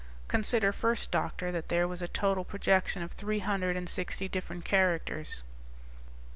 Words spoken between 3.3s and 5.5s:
hundred and sixty different characters.